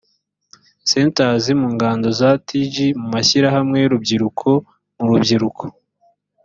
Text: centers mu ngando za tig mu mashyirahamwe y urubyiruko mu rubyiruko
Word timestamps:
centers 0.89 1.45
mu 1.61 1.67
ngando 1.75 2.07
za 2.19 2.31
tig 2.47 2.73
mu 2.99 3.07
mashyirahamwe 3.13 3.77
y 3.81 3.87
urubyiruko 3.89 4.49
mu 4.97 5.03
rubyiruko 5.09 5.63